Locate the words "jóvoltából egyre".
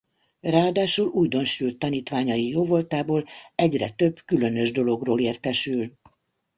2.47-3.89